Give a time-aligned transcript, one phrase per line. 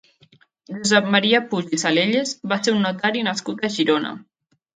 [0.77, 4.17] Josep Maria Puig i Salellas va ser un notari nascut a Girona.